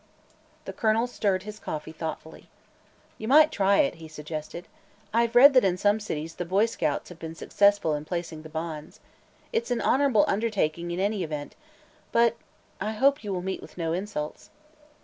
The 0.65 0.73
Colonel 0.73 1.05
stirred 1.05 1.43
his 1.43 1.59
coffee 1.59 1.91
thoughtfully. 1.91 2.49
"You 3.19 3.27
might 3.27 3.51
try 3.51 3.81
it," 3.81 3.93
he 4.01 4.07
suggested. 4.07 4.67
"I've 5.13 5.35
read 5.35 5.53
that 5.53 5.63
in 5.63 5.77
some 5.77 5.99
cities 5.99 6.33
the 6.33 6.43
Boy 6.43 6.65
Scouts 6.65 7.09
have 7.09 7.19
been 7.19 7.35
successful 7.35 7.93
in 7.93 8.03
placing 8.03 8.41
the 8.41 8.49
bonds. 8.49 8.99
It's 9.53 9.69
an 9.69 9.79
honorable 9.79 10.25
undertaking, 10.27 10.89
in 10.89 10.99
any 10.99 11.21
event, 11.21 11.55
but 12.11 12.35
I 12.79 12.93
hope 12.93 13.23
you 13.23 13.31
will 13.31 13.43
meet 13.43 13.61
with 13.61 13.77
no 13.77 13.93
insults." 13.93 14.49